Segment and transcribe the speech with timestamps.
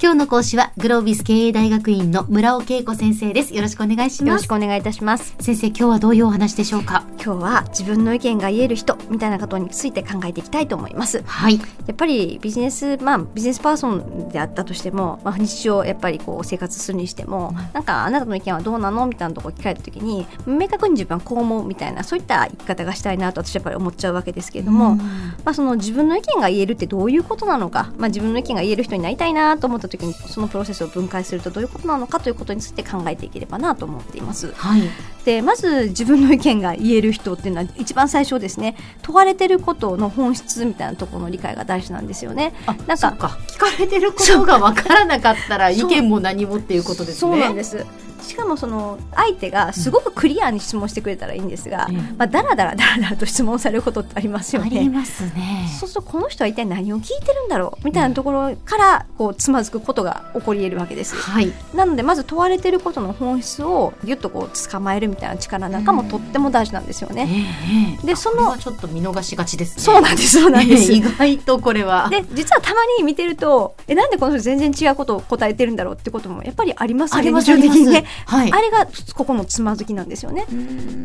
[0.00, 3.52] 今日の講師はグロービス経営大学院の村尾恵子先生です。
[3.52, 4.44] よろしくお願いしよろます。
[4.44, 5.34] しくお願いいたします。
[5.40, 7.04] 先生、今日はどういうお話でしょうか？
[7.24, 11.22] 今日は自分の意見が言える人みたいなことについて考えていきたいと思います。
[11.22, 11.56] はい。
[11.56, 25.04] やっぱりビジネスまあビジネスパーソンであったとしても、まあ、日常やっぱりこう生活するにしても、なんかあなたの意見はどうなのみたいなところ聞かれた時に明確に自分はこう思うみたいなそういった生き方がしたいなと私はやっぱり思っちゃうわけですけれども、ま
[25.46, 34.52] あ、その自分の意見が言えるってどういうことなのか、まあ、自分の意見が言える人になりたいなと思った時にそのプロセスを分解するとどういうことなのかということについて考えていければなと思っています。
[34.54, 34.82] はい。
[35.24, 42.52] でまず自分の意見が言える人っていうのは一番最初ですね問われてることの本質みたいなところの理解が大事なんですよね。
[42.66, 43.38] あ、なんか。
[43.48, 47.14] 聞かれてることがわからなかったら、意見も何もっていうことですね。
[47.20, 47.86] そうなんです
[48.22, 54.88] しかもその相手がすごくクリアに質問してくれたらいいんですが、うんまあ、だらだらだらだらと質問されることってありますよありね。
[54.88, 55.68] ますね。
[55.78, 61.16] そうするとこの人は一体何を聞いてるんだろうみたいなところからこうつまずくことが起こり得るわけです。
[61.16, 61.52] はい。
[61.74, 67.28] なのでまず問われてることの本質をギュッとこう捕まえるみたいな力なんかもとっても大事なんですよえね。
[67.28, 69.82] えええでそのちょっと見逃しがちですね。
[69.82, 70.92] そうなんですそうなんです。
[70.92, 72.08] え え意外とこれは。
[72.10, 78.52] で実はたまに見てるとえなんでこの人全然違うことを答えてるんだろうってこともやっぱりありますよねあります日常的にね、はい。
[78.52, 80.46] あれがここのつまずきなんですよね。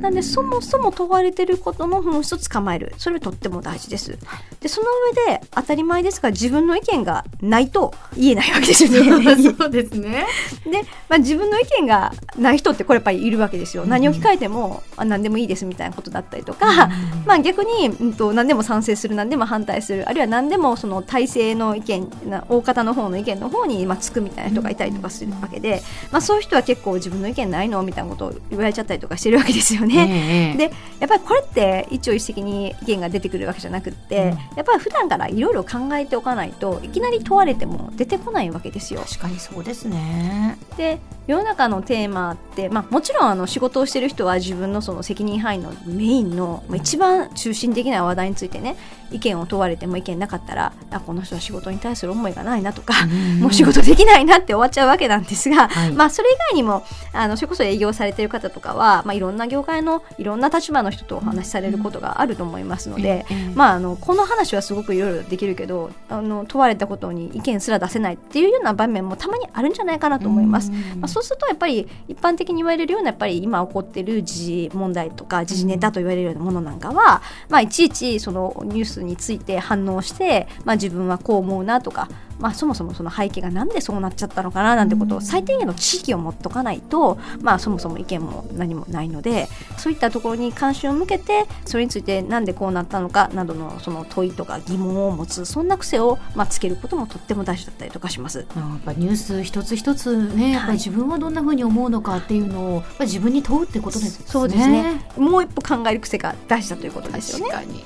[0.00, 4.18] なんでそもそも問われてることの本質を捕まえるそれとっても大事です。
[4.60, 4.86] でその
[5.26, 9.36] 上で当たり前ですが自分の意見がないと言えないわけですよね。
[9.58, 10.26] そうですね。
[10.64, 13.84] で、まあ、自分の意見がない人ってこれやっぱりいるわけですよ。
[13.86, 16.88] 何を聞かれても、あ何でもいいですみたいなことだったりとか、
[17.26, 27.82] まあ逆に、うん、と何でも賛成する何でも反対するあるいは何でもその体制の意見な大方の方の意見の方に、まあ、つくみたいな人がいたりとかするわけで、まあ、そういう人は結構自分の意見ないの？
[27.82, 30.52] みたいなことを言われちゃったりとかしてるわけですよね。
[30.58, 39.00] ええでやっぱりこれって一朝一夕に意見が出てくるわけじゃなくって、やっぱり普段からいろいろ考えておかないといきなり問われても出てこないわけですよ。
[39.00, 40.58] 確かにそうですね。
[40.76, 48.76] で世の中のテーマって、まあ、もちろんあの仕事をしてる人は自分のその責任範囲のメインの、まあ、一番中心的な話題についてね
[49.10, 52.94] 意見を問われても意見なかったらあこの人は仕事に対する思いがないなとか、
[53.40, 55.92] もう仕事できないなって終わっちゃうわけなんですが、はい。
[55.92, 70.70] まあ、それ以外にもあのそれこそ営業されてる方とかは、まあ、いろんな業界のいろんな立場の人とお話しされることがあると思いますので、ええまあ、あのこの話はすごくいろいろできるけどあの問われたことに意見すら出せないっていうような場面もたまにあるんじゃないかなと思います。
[70.70, 89.48] まあ、そうするとやっぱり一般的に言われるようなやっぱり今起こってる時事問題とか時事ネタと言われるようなものなんかは、まあ、いちいちそのニュースについて反応して、まあ、自分はこう思うなとか、まあ、そもそもその背景がなんでそうなっちゃったのかななんてことを最低限の知識を持っとかないと、まあ、そもそも意見も何もないので
[89.78, 98.38] そういったところに関心を向けてそれについてなんでこうなったのかなどのその問いとか疑問を持つそんな癖を、まあ、つけることもとっても大事だったりとかします。
[98.38, 104.26] やっぱニュース一つ一つね、やっぱり自分はどんなふうに思うのかっていうのを自分に問うってことですね。
[104.26, 105.06] そうですね。
[105.16, 107.66] もう一歩考える癖が大事だということですよね確。
[107.66, 107.84] かに。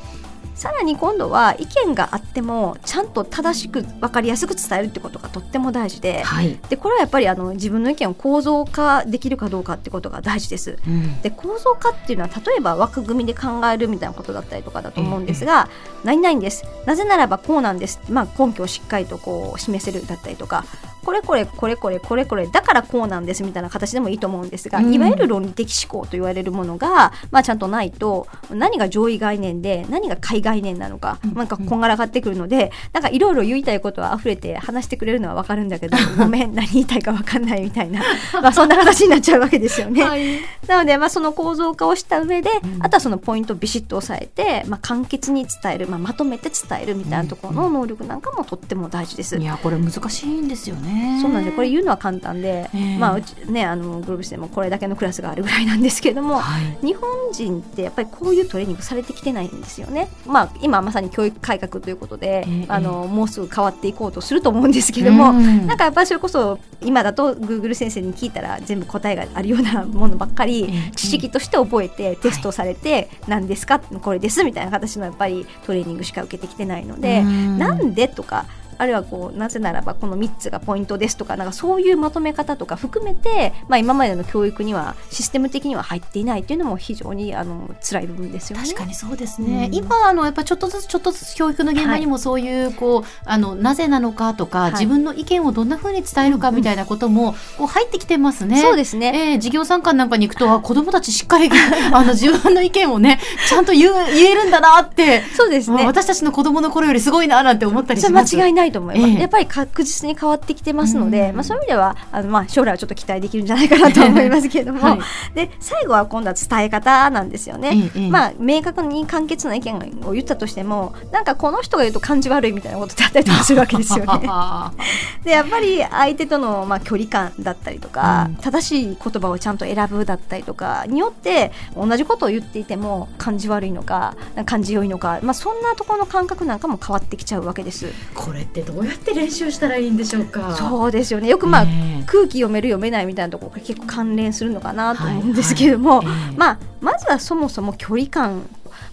[0.54, 6.58] さらに今度は意見があってもちゃんと正しく分かりやすく伝えるってことがとっても大事ではい。
[6.68, 10.78] でこれはやっぱりあの自分の意見を構造化できるかどうかってことが大事です。
[10.86, 15.68] うんで構造化っていうのは例えば枠組みで考えるみたいなことだったりとかだと思うんですが
[16.04, 20.64] 「何々ですなぜならばこうなんです」まあ、根拠をしっかりとこう示せるだったりとか
[21.04, 38.02] これこれこれこれこれこれだからこうなんですみたいな形でもいいと思うんですが、うんいわゆる論理的思考と言われるものが、まあ、ちゃんとないと何が上位概念で何が下位概念なのか、うんなんかこんがらがってくるのでなんかいろいろ言いたいことは溢れて話してくれるのは分かるんだけどごめん何言いたいか分かんないみたいな、
[38.42, 40.02] まあ、そんな形になっちゃうわけですよね。
[40.02, 40.40] はい。
[40.66, 49.36] なので、まあ、その構造化をした上で、うんあとはそのポイントをビシッと押さえて、まあ、簡潔に伝える、まあ、まとめて伝えるみたいなところの能力なんかもとっても大事です。
[49.36, 50.89] いやこれ難しいんですよね。
[51.22, 52.98] そうなんでこれ言うのは簡単で、ええ。
[52.98, 56.86] まあうちねあのグループ誌でもこれだけのクラスがあるぐらいなんですけれども、はい。
[56.86, 60.08] 日本人ってやっぱりこういうトレーニングされてきてないんですよね。
[60.26, 62.64] まあ今まさに教育改革ということで、ええ。
[62.68, 65.66] あのもうすぐ変わっていこうとすると思うんですけども、うん。
[65.66, 70.90] なんかやっぱりそれこそ今だと Google 先生に聞いたら全部答えがあるようなものばっかりええ。
[70.96, 73.78] 知識として覚えてテストされて何ですか？
[73.78, 77.58] これですみたいな形のやっぱりトレーニングしか受けてきてないのでうん。
[77.58, 78.46] なんでとか
[78.80, 88.64] あるいはこうなぜならばこの3つがポイントですとかなんかそういうまとめ方とか含めて、まあ、今までの教育にはシステム的には入っていないっていうのも非常にあの辛い部分ですよね。
[88.64, 98.60] 確かにそうですね、うん今あのやっぱちょっとずつちょっとずつ教育の現場にもそういうこう、あのなぜなのかとか、い自分の意見をどんなふうに伝えるかみたいなこともこう入ってきてますね。
[98.60, 101.50] そうですね、えー、授業参観なんかに行くと、あ子供たちしっかり
[101.92, 105.84] あの自分の意見をねちゃんと言う言えるんだなって、そうですね。
[105.86, 108.36] 私たちの子供の頃よりすごいななんて思ったりします。
[108.36, 109.20] 間違いないと思います、ええ。
[109.20, 115.00] やっぱり確実に変わってきてますので、うんまあ、そういう意味ではあの、まあ、将来はちょっと期待できるんじゃないかなと思いますけれども、はい
[115.34, 117.90] で最後は今度は伝え方なんですよね。
[117.94, 124.28] えまあ、明確に簡潔な意見を言ったとしてもなんかこの人が言うと感じ悪いみたいなことってあったりとかするわけですよね。
[125.24, 128.34] でやっぱり相手との、まあ、距離感だったりとか、うん。
[128.36, 134.16] 正しい言葉をちゃんと選ぶだったりとかによって同じことを言っていても感じ悪いのか
[134.46, 137.92] 感じ良いのか、まあ、そんなところの感覚なんかも変わってきちゃうわけです。
[138.14, 140.54] これってどうやって練習したらいいんでしょうか。
[140.56, 141.28] そうですよね。
[141.28, 141.66] よくまあ、
[142.06, 146.16] 空気読める読めないみたいなところが結構関連するのかなと思うんですけれども、はいはい。
[146.16, 148.42] ええまあ、まずはそもそも距離感。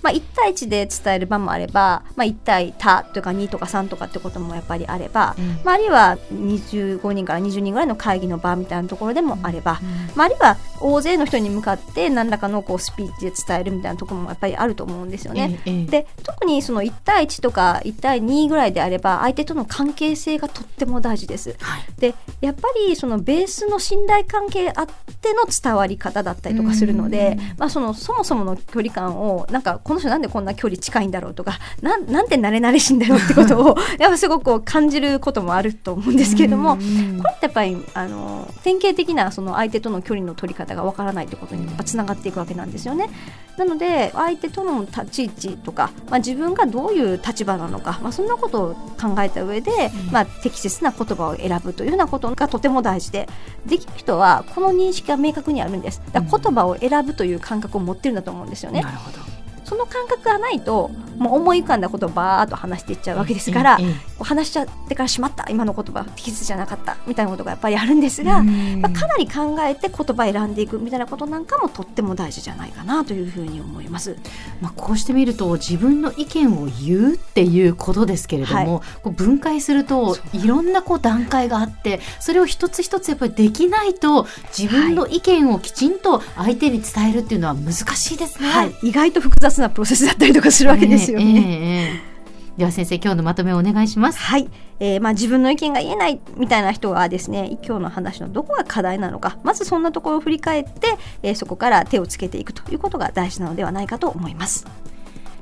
[0.02, 5.60] まあ、1対1で伝える場もあれば、まあ、1対多とか2とか3とかってこともやっぱりあれば、うん。
[5.64, 9.80] まあ、あるいは25人から20人ぐらいの会議の場みたいなところでもあれば、
[10.16, 15.60] まあ、あるいは大勢の人に向かって何らかのこうスピーチで伝えるみたいなところもやっぱりあると思うんですよね。
[15.90, 21.56] で特にその1対1とか1対2ぐらいであれば相手との関係性がとっても大事です。
[21.60, 43.10] はいでやっぱりそのベースの信頼関係あっての伝わり方だったりとかするので、まあ、そのそもそもの距離感をなんかこの人なんでこんな距離近いんだろうとかなんなんて慣れ慣れしいんだろうってことを やっぱすごく感じることもあると思うんですけれども、うんこれってやっぱりあの典型的なその相手との距離の取り方がわからないってことにつながっていくわけなんですよね。
[43.58, 49.72] なので相手との立ち位置とか、まあ、自分がどういう立場なのか、まあ、そんなことを考えた上で、
[50.12, 53.28] まあ、適切な言葉を選ぶというようなことがとても大事で
[53.66, 58.82] できる人はこの認識が明確にあるんですだ言葉を選ぶという感覚を持ってるんだと思うんですよね。
[58.82, 59.18] なるほど。
[59.64, 63.80] その感覚がないともう思い浮かんだことをバーっと話していっちゃうわけですから、
[64.20, 68.82] 話しちゃってからしまった今の言葉適切じゃなかったみたいなことがやっぱりあるんですが、うん。
[68.82, 74.18] まあ、かなり考えて言葉選んでいくみたいなことなんかもとっても大事じゃないかなというふうに思います。
[74.62, 84.28] まあ、こうしてみると自分の意見を言うっていうことですけれども、こう分解するといろんなこう段階があってそれを一つ一つやっぱりできないと
[84.58, 88.50] 自分の意見をきちんと相手に伝えるっていうのは難しいですね。
[88.50, 91.26] はい、意外と複雑なプロセスだったりとかするわけですよね。
[91.26, 92.18] ええええええ
[92.58, 94.20] では先生今日のまとめをお願いします。
[94.20, 94.50] はい、
[94.80, 104.66] えーまあ、自分の意見が言えないみたいな人はですね今日の話のどこが課題なのかまずそんなところを振り返って、えーそこから手をつけていくということが大事なのではないかと思います。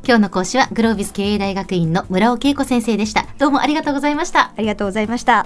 [0.06, 3.26] 今日の講師はグロービス経営大学院の村尾恵子先生でした。
[3.40, 4.52] どうもありがとうございました。
[4.56, 5.46] ありがとうございました。